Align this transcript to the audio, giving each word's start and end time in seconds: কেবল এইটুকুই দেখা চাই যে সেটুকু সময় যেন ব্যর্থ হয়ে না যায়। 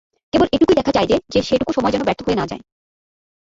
কেবল 0.33 0.47
এইটুকুই 0.51 0.77
দেখা 0.77 0.91
চাই 0.91 1.07
যে 1.29 1.39
সেটুকু 1.41 1.71
সময় 1.73 1.91
যেন 1.91 2.03
ব্যর্থ 2.03 2.21
হয়ে 2.23 2.39
না 2.39 2.45
যায়। 2.47 2.61